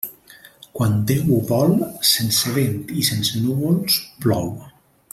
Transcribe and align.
Quan 0.77 0.95
Déu 1.11 1.27
ho 1.35 1.37
vol, 1.51 1.75
sense 2.13 2.55
vent 2.57 2.81
i 3.03 3.07
sense 3.13 3.45
núvols 3.47 4.01
plou. 4.25 4.51